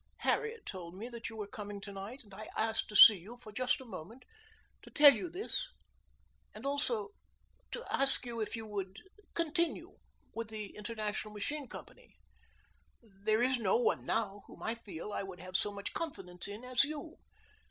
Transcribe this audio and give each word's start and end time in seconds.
Harriet 0.21 0.65
told 0.65 0.95
me 0.95 1.07
that 1.09 1.29
you 1.29 1.35
were 1.37 1.45
coming 1.45 1.79
tonight 1.79 2.23
and 2.23 2.33
I 2.33 2.49
asked 2.57 2.89
to 2.89 2.95
see 2.95 3.19
you 3.19 3.37
for 3.39 3.51
just 3.51 3.79
a 3.79 3.85
moment 3.85 4.25
to 4.81 4.89
tell 4.89 5.13
you 5.13 5.29
this 5.29 5.69
and 6.55 6.65
also 6.65 7.09
to 7.69 7.85
ask 7.87 8.25
you 8.25 8.39
if 8.41 8.55
you 8.55 8.65
would 8.65 8.97
continue 9.35 9.97
with 10.33 10.47
the 10.49 10.75
International 10.75 11.31
Machine 11.31 11.67
Company. 11.67 12.15
"There 13.03 13.43
is 13.43 13.59
no 13.59 13.77
one 13.77 14.03
now 14.03 14.41
whom 14.47 14.63
I 14.63 14.73
feel 14.73 15.13
I 15.13 15.21
would 15.21 15.39
have 15.39 15.55
so 15.55 15.69
much 15.69 15.93
confidence 15.93 16.47
in 16.47 16.63
as 16.63 16.83
you. 16.83 17.17